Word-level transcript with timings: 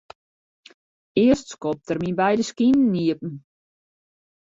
Earst 1.25 1.53
skopt 1.57 1.91
er 1.91 1.99
myn 2.01 2.19
beide 2.23 2.49
skinen 2.51 2.97
iepen. 3.07 3.33